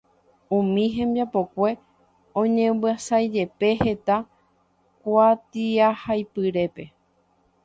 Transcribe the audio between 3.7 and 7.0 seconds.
heta kuatiahaipyrépe.